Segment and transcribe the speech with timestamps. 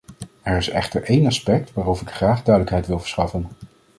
[0.41, 3.47] Er is echter één aspect waarover ik graag duidelijkheid wil verschaffen.